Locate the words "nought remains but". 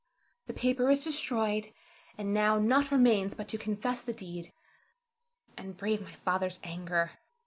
2.57-3.47